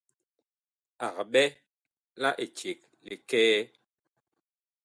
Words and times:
Ag 1.05 1.15
ɓɛ 1.31 1.43
la 2.21 2.29
eceg 2.43 2.79
likɛɛ. 3.07 3.57